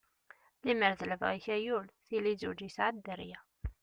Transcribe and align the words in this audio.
Limer 0.65 0.93
d 0.99 1.01
libɣi-k 1.09 1.45
ayul, 1.55 1.87
tili 2.07 2.31
yezweǧ 2.33 2.59
yesɛa 2.63 2.89
dderya. 2.95 3.39